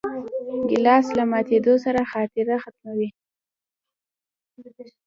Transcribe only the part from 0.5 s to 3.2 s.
ګیلاس له ماتېدو سره خاطره ختموي.